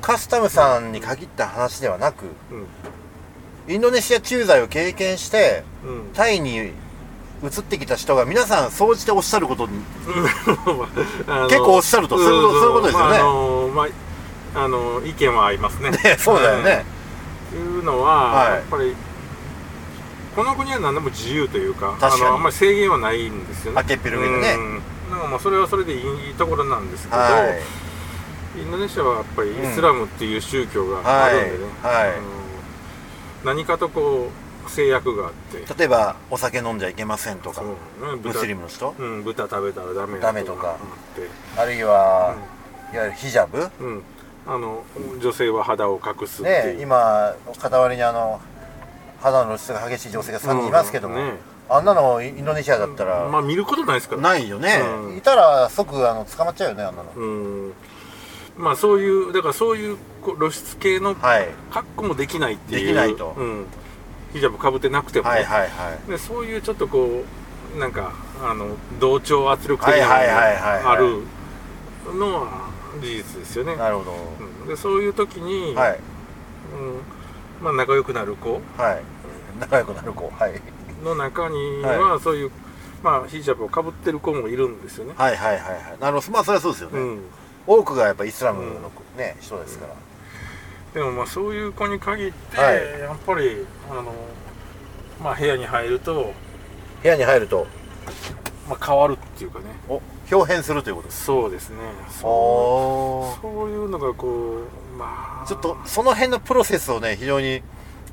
[0.00, 2.54] カスタムさんに限った話ではなくう
[3.70, 3.74] ん。
[3.74, 6.10] インドネシア駐在を経験してうん。
[6.14, 6.72] タイに
[7.42, 9.72] 移ってきた人が皆さん総じておっしゃることに
[11.48, 12.18] 結構おっしゃると。
[12.18, 13.10] そういうことですよね。
[13.10, 13.86] まああのまあ
[14.56, 15.90] あの意見は合いますね。
[15.90, 16.86] ねそうだよね、
[17.86, 18.52] のは、はい。
[18.56, 18.94] やっぱり
[20.34, 23.76] この国は何でも自由というかあのあんまり制限はないんですよね。
[23.82, 24.10] 開けっね。
[24.10, 24.82] うん。
[25.10, 27.46] なんかまあそれはそれでいいところなんですけど、は
[28.56, 28.60] い。
[28.60, 32.08] インドネシアはやっぱりイスラムっていう宗教があるんでね、はい。
[32.10, 32.18] はい。
[33.44, 34.30] 何かとこ
[34.66, 35.74] う制約があって。
[35.78, 37.62] 例えばお酒飲んじゃいけませんとか。
[37.62, 37.68] ね。
[38.22, 38.94] ムスリムの人？
[38.98, 40.76] うん、豚食べたらダメダメとか。
[41.56, 42.36] あるいは、
[42.92, 43.70] いわゆるヒジャブ？
[43.80, 44.02] うん、
[44.46, 44.84] あの
[45.20, 48.40] 女性は肌を隠すっていう、ね今傍りにあの
[49.20, 54.22] 肌の露出が激しい女性が3人いますけども、うんねあんなのインドネシアだったら、まあ見ることないですから。
[54.22, 55.16] ないよね、うん。
[55.16, 57.26] いたら即あの捕まっちゃうよねあんなの、う
[57.68, 57.72] ん。
[58.56, 59.98] まあそういうだからそういう
[60.38, 61.48] 露出系のはい。
[61.72, 62.86] 格好もできないっていう。
[62.86, 63.34] できないと。
[63.36, 63.66] うん、
[64.32, 66.08] ヒジャブかぶってなくてもね、はいはいはい。
[66.08, 67.24] でそういうちょっとこ
[67.74, 68.12] うなんか
[68.44, 70.84] あの同調圧力的なのはいはいはいはいはい。
[70.84, 71.22] がある
[72.16, 72.65] のは
[73.00, 74.12] 事実ですよね、なるほど、
[74.62, 75.92] うん、でそういう時に、はい。
[75.92, 77.16] うん
[77.62, 78.60] まあ、仲良くなる子。
[78.76, 79.02] はい。
[79.60, 80.28] 仲良くなる子。
[80.28, 80.60] はい。
[81.02, 82.50] の中には、はそういう、
[83.02, 85.98] まあ、ヒジャブをかぶってる子もいるんですよね、はいはいはいはい。
[86.00, 86.32] なるほど。
[86.32, 87.20] まあそれはそうですよね、うん、
[87.66, 89.94] 多くがやっぱイスラムの、ね人ですから、
[90.92, 93.00] でもまあそういう子に限って、はい。
[93.00, 94.12] やっぱりあの、
[95.22, 96.32] まあ、部屋に入ると、
[97.02, 97.66] 部屋に入ると。
[98.68, 99.66] まあ、変わるっていうかね。
[99.88, 101.24] お表変するということです。
[101.24, 101.76] そうですね。
[102.10, 105.46] そうそういうのがこうまあ。
[105.46, 107.62] ちょっとその辺のプロセスをね非常に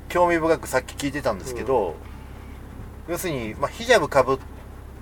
[0.08, 1.96] 興味深くさっき聞いてたんですけど、
[3.08, 4.38] 要するに、まあ、ヒジャブかぶっ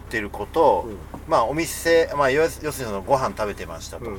[0.08, 0.96] てる子と、うん。
[1.28, 4.16] まあお店、まあ、要するにそのご飯食べてましたと、うん。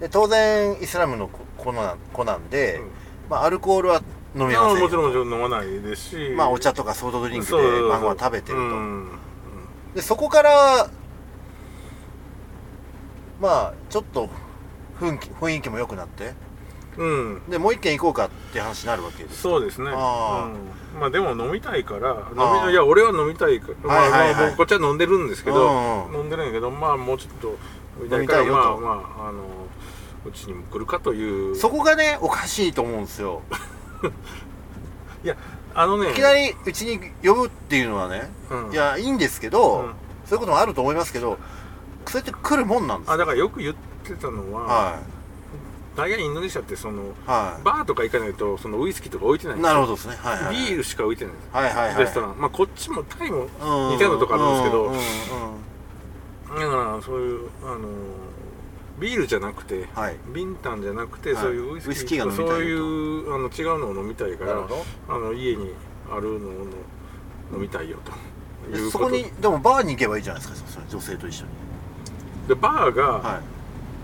[0.00, 2.90] で当然イスラムの子なん子なんで、うん。
[3.30, 4.02] まあ、アルコールは
[4.36, 4.82] 飲みあません。
[4.82, 6.34] もちろんもちろん飲まないですし。
[6.36, 7.56] まあお茶とかソードドリンクで
[7.88, 9.08] 晩ご飯食べてると、うん。
[9.94, 10.90] でそこから
[13.40, 14.28] まあちょっと
[15.00, 16.32] 雰囲気雰囲気も良くなって。
[16.96, 17.42] うん。
[17.48, 19.90] でもう一軒行こうかって話になるわけですそうですね。
[19.92, 20.48] あ
[20.94, 21.00] うん。
[21.00, 22.74] まあでも飲みたいから飲みい。
[22.74, 24.34] や俺は飲みたいから、はいはいはい。
[24.34, 27.48] まあこっちは飲んでるんですけど、うんうん飲んでるんやけどまあもうちょっと
[28.14, 29.42] 飲みたいからまあまああの
[30.24, 31.56] うちにも来るかという。
[31.56, 33.42] そこがねおかしいと思うんですよ。
[35.24, 35.36] いや
[35.74, 38.72] あのねいきなりうちに呼ぶっていうのはね、うん。
[38.72, 39.94] いやいいんですけど、うん。
[40.26, 41.38] そういうこともあると思いますけど
[42.06, 44.98] そうやって来るもんなんですよあだからよく言ってたのは、は
[45.96, 47.06] 大概インドネシアってそのい。
[47.26, 50.16] はバーとか行かないとそのウイスキーとか置いてないなるほどですね。
[50.16, 52.04] はいはいビールしか置いてないんですはいはいはい。
[52.04, 52.38] レストラン。
[52.38, 53.48] まあこっちもタイもうん。
[53.92, 57.88] 似たようなとこあるんですけどうんうんうんだからそういうあの
[59.00, 60.16] ビールじゃなくてはい。
[60.34, 61.42] ビンタンじゃなくて、はい。
[61.42, 64.66] そういうウイスキーとそういうあの違うのを飲みたいから
[65.08, 65.72] あの家に
[66.10, 66.50] あるのを
[67.54, 68.90] 飲みたいよとと。
[68.90, 71.50] そこにでもバーに行けばいいじゃないですか女性と一緒に
[72.48, 73.40] でバーが、、は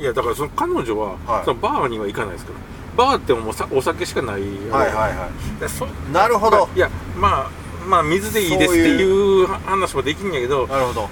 [0.00, 0.04] い。
[0.04, 1.44] やだからその彼女は、はい。
[1.44, 5.28] そのバーには行かないですからバーってもうさお酒しかないいはいはいは
[5.60, 6.58] でそいなるほど。
[6.58, 7.50] まあいやまあ
[7.86, 11.08] まあ水でいいですっていう話もできんやけどなるほど。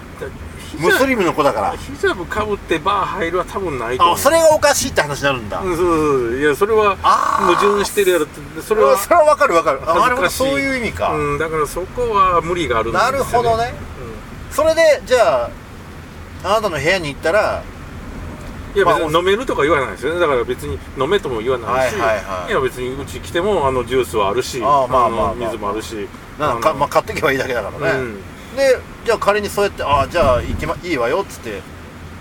[0.79, 1.77] ムスリムの子だから。
[1.77, 5.97] ヒジャブかぶってバー入るは多分ないとそれがおかしいって話になるんだ、うんそうそう
[6.31, 6.39] そう。
[6.39, 8.63] いやそれは矛盾してるやろって。
[8.63, 9.81] それはそれは分かる分かる。
[9.87, 13.75] あなそういう意味か、うん、だからそこは無理があるんですよ、なるほどね。
[14.51, 15.51] それでじゃあ
[16.45, 17.63] あなたの部屋に行ったら
[18.71, 20.15] うん、いやまあ別に飲めるとか言わないですよ。
[20.15, 22.53] ねだから別に飲めとも言わないし、はいはいはい。
[22.53, 28.17] や別にうち来てもあのジュースはあるしあーまあまあまあの水もあるしなんかまあ、買ってけばいいだけだからね、うん。
[28.57, 31.61] でじゃあ仮にそうやってああじゃあ行き、ま、いいわよっつって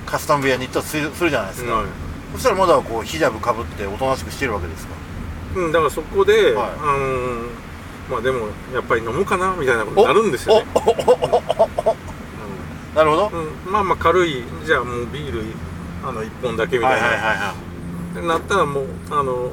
[0.06, 1.86] カスタム部屋に行ったとするするじゃないですか、はい。
[2.34, 4.94] そしたらまだこうヒジャブかぶっておとなしくしてるわけですか。
[5.56, 6.72] うん、だからそこで、はい。
[6.72, 7.68] あのー
[8.10, 10.66] まあでもやっぱり飲むかなみたいなことになるんですよね、
[12.98, 13.66] なるほど、うん。
[13.66, 15.44] うんまあまあ軽いじゃあもうビール
[16.04, 17.68] あの1本だけみたいな、はいはいはい
[18.26, 19.52] なったらもうあの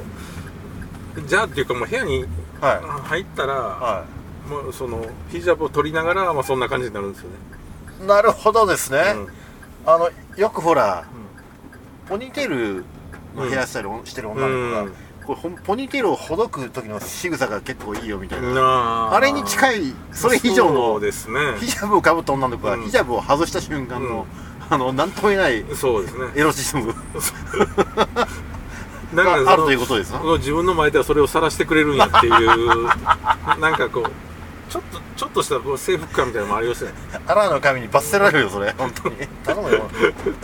[1.27, 2.25] じゃあっていうかもう部屋に
[2.59, 4.05] 入ったら、は
[4.49, 7.35] もうそのヒジャブを取りながら、まあ、そんな感じになるんですよね、
[8.03, 9.27] いなるほどですね、うん。
[9.85, 11.05] あのよくほら、
[12.09, 12.85] ポニーテール
[13.35, 14.93] のヘアスタイルをしてる女の子が、うん
[15.25, 19.19] これポニーテールをほどく時の仕草が結構いいよみたいな、なあ。
[19.19, 21.57] れに近いそれ以上のですね。
[21.59, 22.83] ヒジャブをかぶった女の子がうん。
[22.83, 24.27] ヒジャブを外した瞬間の、
[24.69, 26.25] あの何とも言えないそうですね。
[26.35, 26.93] エロチズム。
[29.15, 32.87] だからがあるということです自分の前ではそれを晒してくれるんやっていう
[33.61, 36.95] なんかこうちょっとちょっとしたこう征服感みたいなのもありますよね。
[37.25, 39.15] アラーの神に罰せられるよそれ本当に。
[39.45, 39.89] 頼むよ。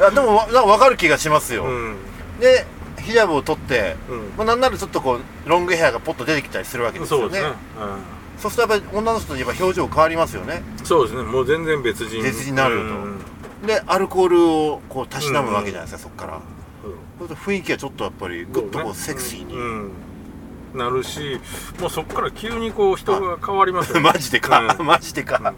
[0.10, 1.96] でもわ分かる気がしますよ、うん。
[2.40, 2.66] で
[3.02, 4.20] ヒジャブを取って、うん。
[4.38, 7.24] まあ、なんならちょっとこうロングヘアがポッと出てきたりするわけですよね。
[7.24, 7.56] そうですね、
[8.38, 10.64] そうするとやっぱり女の人といえば表情変わりますよね。
[10.80, 11.24] うん、そうですね。
[11.24, 12.24] もう全然別人。
[12.24, 12.84] 別人になると。
[12.84, 13.20] うん。
[13.68, 16.42] でアルコールをこうたしなむわけじゃないですか、そこから。
[17.20, 19.92] そうすると雰囲気がちょっとやっぱりグッとこうセクシーに、うん。
[20.74, 21.40] なるし
[21.80, 24.02] もうそこから急にこう人が変わりますよね。
[24.10, 24.86] マジでか、うん。
[24.88, 25.54] マジでか、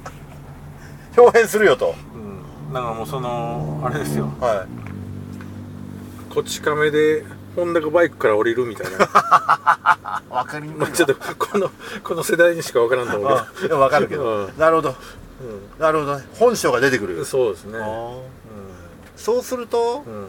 [1.15, 1.95] 表変するよと。
[2.13, 2.17] う
[2.71, 2.73] ん。
[2.73, 4.29] だからもうそのあれですよ。
[4.39, 4.65] は
[6.33, 7.23] こち亀で
[7.55, 8.97] ホンダがバイクから降りるみたいな。
[8.97, 8.99] い
[10.33, 11.69] わかりにくいまあちょっとこの
[12.03, 14.53] この世代にしか分からんと思うあでもわかるけど、うん。
[14.57, 14.91] なるほど。
[14.91, 14.95] け
[15.77, 16.17] なるほど。
[16.17, 17.21] ね本性が出てくど、うる。
[17.21, 18.15] ん、そうですね、あうー
[19.15, 20.27] そうすると、んうん。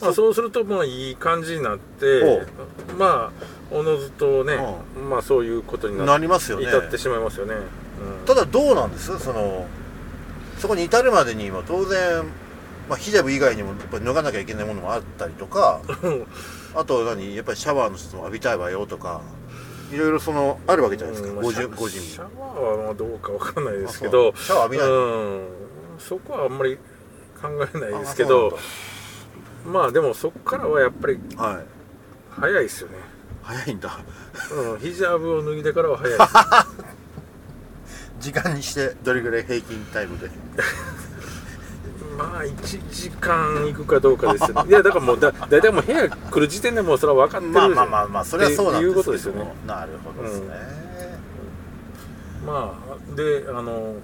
[0.00, 2.46] まあ、そうするとまあいい感じになって
[2.98, 4.58] まあおのずとね、
[5.08, 6.64] まあそういうことにななりますよね。
[6.66, 8.26] 至ってしまいますよね、うん。
[8.26, 9.16] ただどうなんです？
[9.20, 9.66] その
[10.58, 12.24] そこに至るまでには当然、
[12.88, 15.80] まあ、ヒジャブ以外にもやっぱり脱がなきゃいけないものもあったりとか
[16.74, 17.34] あと何？
[17.34, 19.22] やっぱりシャワーの質も浴びたいわよとか
[19.92, 24.34] いろいろそのあるわけじゃないですか、うんごじまあご準備シャワーはまあどうかわかんないですけど。
[24.36, 25.46] シャワー浴びないうん、
[25.98, 26.76] そこはあんまり
[27.40, 28.58] 考えないですけあど
[29.66, 31.18] まあでもそこからはやっぱり
[32.30, 32.96] 早いですよね、
[33.42, 33.98] 早いんだ。
[34.72, 36.18] うん、ヒジャブを脱いでからは早い
[38.20, 40.30] 時間にしてどれぐらい平均タイムで？
[42.16, 44.68] まあ1時間行くかどうかですよね。
[44.70, 47.52] いやだからもうだ大体もう部屋来る時点でもうそれは分かってる。
[47.52, 49.54] まあまあまあまあそれはそうなんですいうことですよね。
[49.66, 50.46] なるほどですね、
[52.46, 52.74] ま
[53.12, 53.94] あであの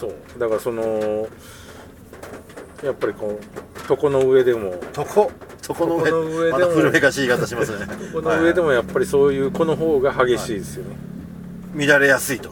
[0.00, 0.14] そう。
[0.38, 1.28] だからその
[2.82, 4.80] やっぱりこう床の上でも。
[4.96, 5.30] 床？
[5.68, 6.06] 床の上？
[6.06, 6.58] 床の上でも。
[6.58, 7.86] また古めかしい言い方しますね。
[8.12, 10.96] この上でもはいやっぱりそういう子の方が激しいですよね、
[11.86, 12.50] 乱れやすいと。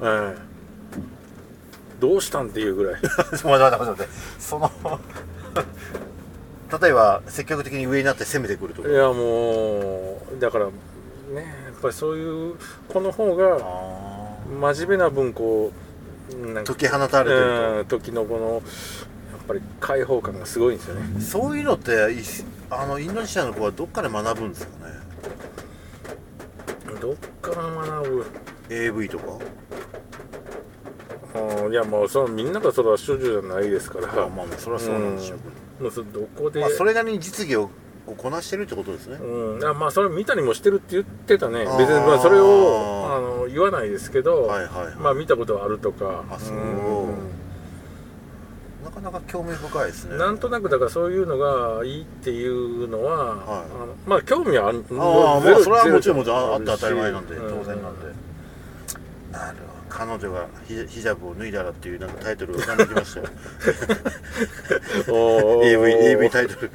[0.00, 0.45] はい
[2.00, 3.00] どうしたんっていうぐらい。
[4.38, 4.70] その
[6.80, 8.88] 例えば積極的に上になって攻めてくるとか。
[8.88, 10.72] いやもうだからね
[11.36, 12.56] やっぱりそういう
[12.88, 14.36] 子の方があ
[14.74, 15.72] 真面目な分こ
[16.32, 18.62] うなんかー解き放たれてるうん時のこのやっ
[19.46, 21.20] ぱり開放感がすごいんですよね。
[21.20, 22.20] とそういうのってい
[22.70, 24.94] あのインドネシアの子はどっから学ぶんですかね？
[27.00, 28.26] どっから学ぶ
[28.70, 29.24] ？AV とか？
[29.32, 29.38] うん
[31.70, 34.06] いやもうそのみんながそれは処女じゃないですから。
[34.06, 35.38] まあまあまあそれはそうなんでしょう。
[35.38, 37.70] けもうそれどこで、ど、まあ、それなりに実技を
[38.16, 39.16] こなしてるってことですね。
[39.16, 41.60] うん、あまあそれ見たりもしてるって言ってたね。
[41.60, 44.94] 別にまあそれをあの言わないですけど、はいはいはい。
[44.96, 46.24] まあ見たことはあるとか。
[46.30, 46.56] あそう。
[46.56, 46.60] ん。
[48.84, 50.16] なかなか興味深いですね。
[50.16, 53.38] なんとなくだからそういうのがいいっていうのは、はい。
[53.38, 54.84] あのまあ興味はある。
[54.92, 58.06] ああまあそれはもちろんもちろんあって当たり前なんで当然なんで、
[59.32, 63.26] なるほど彼女がヒヒジャブを脱いだらっていうなんかタイトルが浮かんできましたよ。
[65.64, 66.70] AV, AV タイトル。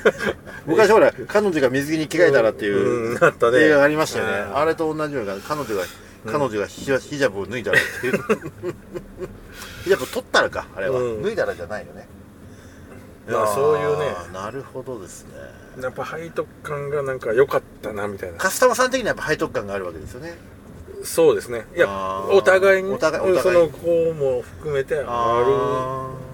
[0.64, 4.56] 昔ほら彼女が水着に着替えたらっていう映画がありましたよね、うん。
[4.56, 5.84] あれと同じような彼女が
[6.24, 8.12] 彼女がヒジャブを脱いだらっていう。
[9.84, 11.22] ヒジャブ取ったらかあれは、うん。
[11.22, 12.08] 脱いだらじゃないよね。
[13.28, 14.14] まあそういうね。
[14.32, 15.32] なるほどですね。
[15.82, 18.38] やっぱ背徳感がなんか良かったなみたいな。
[18.38, 20.38] カスタマーさん的にはやっぱ背徳感があるわけですよね
[21.06, 21.64] そうですね。
[21.74, 25.40] いやお互いにお互いその子も含めてああ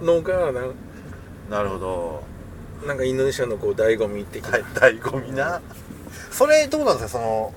[0.01, 0.63] るのがな
[1.51, 2.23] なるほど。
[2.87, 5.61] なんかインドネシアのこう醍醐味的な、はい醍醐味な。
[6.31, 7.19] それどうなんですか？
[7.21, 7.55] その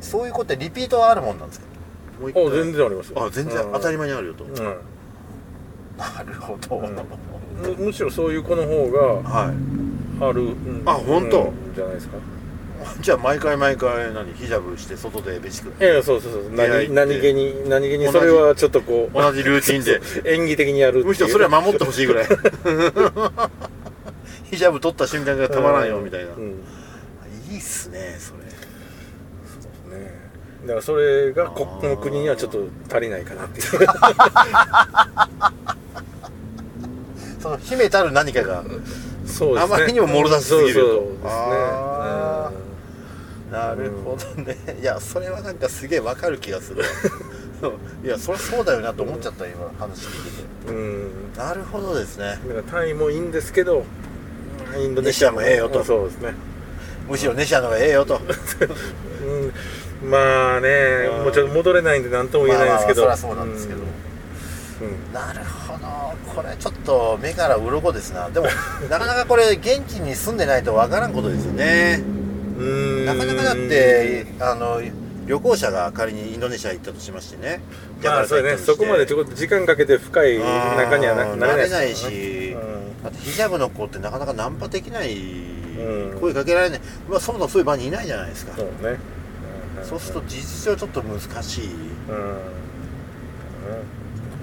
[0.00, 1.66] そういう子ってリピートはあるもんなんですか？
[2.20, 2.46] もう一回。
[2.46, 3.22] あ全然ありますよ。
[3.22, 4.54] あ全然当たり前にあるよと、うん。
[4.54, 4.72] な
[6.24, 6.94] るほど、うん。
[7.76, 9.54] むむしろそういう子の方がはい。
[10.22, 11.42] ある、うんあ本当？
[11.42, 11.74] うん。
[11.74, 12.16] じゃないですか
[13.00, 14.32] じゃあ毎回毎回何？
[14.34, 16.50] ヒジャブして外で飯食ういやいやそうそうそう。
[16.50, 20.00] 何何気に何気にそれはちょっとこう同じルーティンで。
[20.32, 22.26] 演技的にやるむしろそれは守ってほしいぐらい。
[24.50, 26.64] ヒジャブ取った瞬間がたまらんよみたいな、うん。
[27.50, 28.38] いいっすねそれ。
[29.96, 30.30] ね。
[30.62, 33.66] だからそれがこの国にはちょっと足りないかなっていう。
[37.40, 38.64] その秘めたる何かが
[39.26, 39.74] そうですね。
[39.74, 40.80] あまりにももろ出しすぎると。
[40.80, 41.24] そうそうです
[42.54, 42.69] ね
[43.50, 46.84] なるほどね、いやそれはなんかすげえわかる気がする。
[48.04, 50.72] いやそりゃそうだよなと思っちゃった今話聞いてて。
[50.72, 51.32] うん。
[51.36, 52.38] なるほどですね。
[52.46, 53.84] だからタイもいいんですけど
[54.78, 55.84] インドネシアもええよと。
[55.84, 56.32] そうですね。
[57.08, 58.20] むしろネシアの方がええよと。
[58.22, 60.10] うん。
[60.10, 60.68] まあね
[61.10, 63.80] うんもうちょっと戻れないんで何とも言えないんですけど、まあまあそりゃそうなんですけど。
[63.80, 65.12] うん。
[65.12, 66.32] なるほど。
[66.34, 68.30] これちょっと目から鱗ですな。
[68.30, 68.46] でも
[68.88, 72.02] なかなかこれ現地に住んでないとわからんことですよね。
[72.14, 72.19] うん
[73.06, 74.80] なかなかだってあの
[75.26, 77.60] 旅行者が仮にインドネシア行ったとしましてね。
[78.02, 78.56] まあそうね。
[78.56, 82.52] そこまでちょっと時間かけて深い中にはなうんなれないし。
[82.52, 83.02] うん。
[83.02, 86.20] だってヒジャブの子ってなかなかナンパできない、うん。
[86.20, 88.56] 声かけられない、まあ、そもそもそういう場にいないじゃないですか。
[88.56, 88.98] そうね。
[89.82, 91.70] そうすると事実上ちょっと難しい。
[92.08, 92.16] うん。
[92.16, 92.34] うん。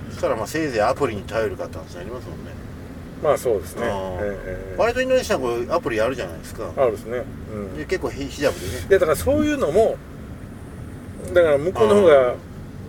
[0.09, 2.51] そしたらまあせいぜいアプリに頼るかって話になりますもんね、
[3.23, 3.81] まあそうですね。
[3.85, 4.37] え
[4.73, 4.75] え。
[4.77, 6.71] 割とインドネシアの子アプリあるじゃないですか。
[6.77, 7.23] あるですね。
[7.51, 7.77] うん。
[7.77, 8.85] で結構ヒヒジャブでね。
[8.89, 9.97] でだからそういうのも
[11.33, 12.35] だから向こうの方が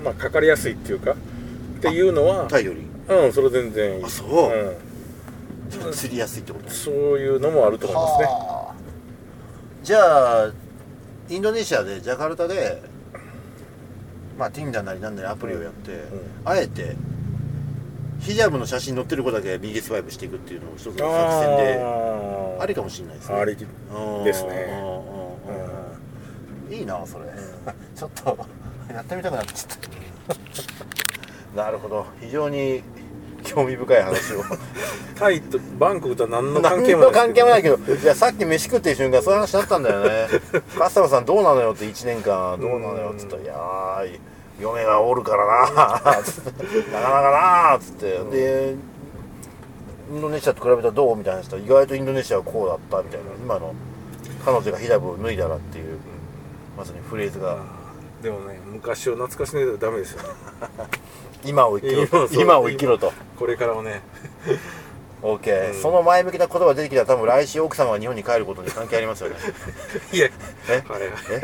[0.04, 2.80] まあかかりやすいっていうかっていうのはタイより。
[3.08, 4.04] うんそれ全然いい。
[4.04, 4.52] あそう。
[4.52, 5.92] うん。
[5.92, 8.24] 釣りやすいってことそういうのもあると思いますね。
[8.24, 8.74] はあ。
[9.82, 10.52] じゃあ
[11.28, 12.82] インドネシアでジャカルタで
[14.38, 16.04] まあ Tinder なりなんなりアプリをやって、
[16.44, 16.96] あえて
[18.20, 21.80] ヒジャブの写真載ってる子だけ右スワイプしていくっていうのを一つの作戦で
[22.60, 23.36] ありかもしれないですね。
[23.36, 25.08] ありうんですね
[26.70, 27.24] いいなそれ。
[27.96, 28.38] ちょっと
[28.92, 30.34] やってみたくなっちゃっ
[31.54, 31.56] た。
[31.64, 32.06] なるほど。
[32.20, 32.82] 非常に
[33.42, 34.44] 興味深い話を。
[35.18, 37.76] タイとバンコクとは何の関係もない関係もないけど。
[37.76, 40.28] いやさっき飯食ってる瞬間そういう話になったんだよね。
[40.78, 44.18] カスタマさんどうなのよって1年間どうなのよっつったら「いやー
[44.60, 47.30] 嫁がおるからな」つって「なかなか
[47.70, 48.18] な」っつって。
[48.30, 48.74] で
[50.10, 53.26] インドネシアと比べたらどうみたいな話したら意外とインドネシアはこうだったみたいな。
[53.42, 53.74] 今の
[54.42, 55.98] 彼女がヒジャブを脱いだらっていう
[56.78, 57.58] まさにフレーズが。
[58.22, 60.28] でもね昔を懐かしんでたらダメですよね。
[61.44, 62.28] 今を生きろ。
[62.32, 63.12] 今を生きろと。
[63.38, 64.00] これからをね。
[65.20, 65.82] OK、うん。
[65.82, 69.36] その前向きな言葉が出てきたら多分来週奥様が日本に帰ることに関係ありますよね。
[70.12, 70.28] いや。
[70.70, 70.82] え？
[70.88, 71.06] はいは。
[71.06, 71.40] いえ？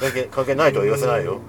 [0.00, 1.40] 関係関係ないとは言わせないよ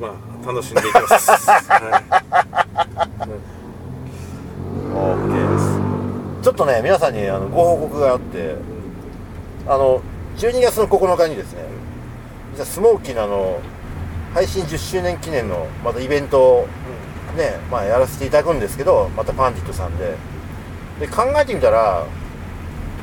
[0.00, 1.30] まあ楽しんでいきます、
[1.70, 3.24] はい。
[4.94, 8.56] OK ですちょっとね皆さんにあのご報告があって
[9.66, 10.00] あの
[10.36, 11.64] 12月の9日にですね
[12.52, 13.60] 実はスモーキーのあの
[14.34, 16.68] 配信10周年記念のまたイベントを
[17.36, 20.16] ね、まあ、やらせていただくんですけどまたパンディットさんで。
[20.98, 22.06] で考えてみたら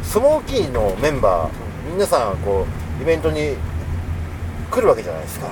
[0.04, 2.66] スモーキーのメンバー皆さんこ
[3.00, 3.56] うイベントに
[4.70, 5.50] 来るわけじゃないですか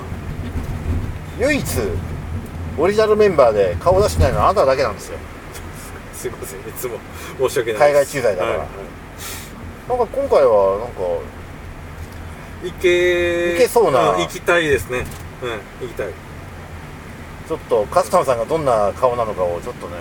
[1.40, 1.64] 唯一
[2.78, 5.18] オリジナルメンバーで顔出してないのはあなただけなんですよ。
[6.14, 6.98] すいませんいつも
[7.48, 7.78] 申し訳ないです。
[7.80, 8.50] 海外駐在だから。
[8.52, 8.68] はいはい。
[9.90, 11.02] なんか今回はなんか
[12.64, 14.00] 行け行けそうな。
[14.18, 15.06] 行きたいですね。
[15.42, 16.08] うん行きたい。
[17.48, 19.96] ちょっとカスタムさんがどんな顔なのかをちょっとね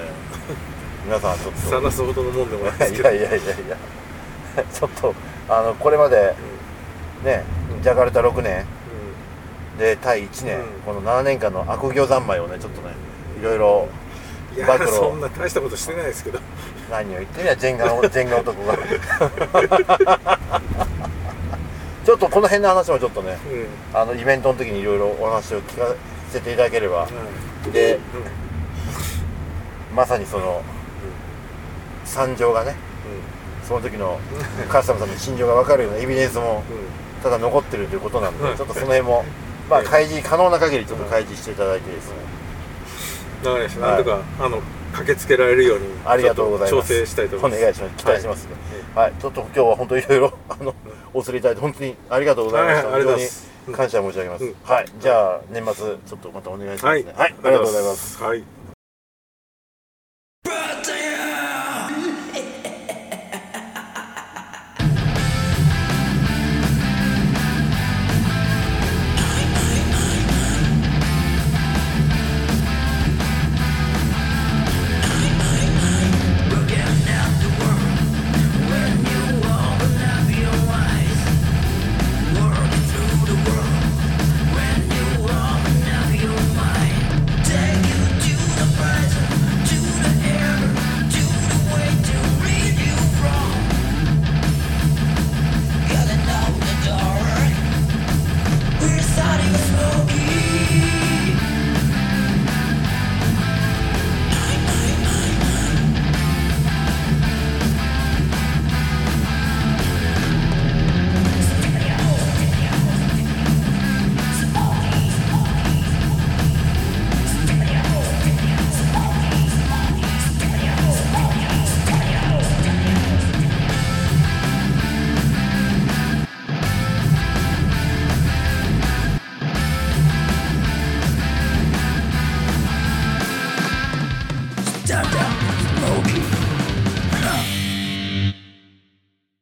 [1.07, 1.71] 皆さんちょっと。
[1.71, 3.09] 晒すほどのもんでもないですいけど。
[3.11, 4.65] やいやいやいや。
[4.73, 5.15] ちょっと
[5.49, 6.35] あのこれまで
[7.25, 7.45] ね
[7.81, 8.67] ジャカルタ6年
[9.79, 10.65] でタイ1年、うん。
[10.85, 12.95] この7年間の悪行三昧をねちょっとね
[13.41, 13.89] いろいろ
[14.57, 16.41] いや暴露そんな大したことしてないですけど。
[16.91, 18.79] 何を言ってみやジェンガのジェンガ男が。
[22.05, 23.37] ちょっとこの辺の話もちょっとね
[23.93, 24.01] うん。
[24.01, 25.95] あのイベントの時にいろいろお話を聞か
[26.31, 27.07] せていただければ。
[27.73, 28.01] でうん。
[29.95, 30.63] まさにその
[32.05, 32.75] 惨状がね
[33.67, 34.19] その時の
[34.69, 36.63] カスタムさんの心情が分かるようなエビデンスも
[37.23, 38.57] ただ残ってるということなんで、うん。
[38.57, 39.25] ちょっとその辺も
[39.69, 42.15] まあ開示可能な限りちょっと開示していただいてですね、
[43.45, 46.89] だからですなんとかあの駆けつけられるようにありがとうございます。
[46.89, 47.61] 調整したいと思います。
[47.61, 47.97] お願いします。
[47.97, 48.51] 期待しますね。
[48.95, 50.75] はい、ちょっと今日は本当いろいろ あの
[51.15, 53.49] お釣りいただいて本当にありがとうございました、はいありがとうござい非ます。
[53.67, 54.55] 常に感謝申し上げます、うん。
[54.65, 54.87] はい。
[54.99, 57.05] じゃあ年末ちょっとまたお願いしますはい。
[57.05, 58.23] ねはい、ありがとうございます。
[58.23, 58.58] はい